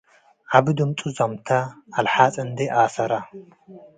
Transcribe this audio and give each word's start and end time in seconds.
ዐቢ 0.53 0.65
ድምጹ 0.77 0.99
ዘምታ- 1.17 1.47
አልሓጽ 1.97 2.35
እንዶ 2.43 2.59
ኣሰራ 2.81 3.11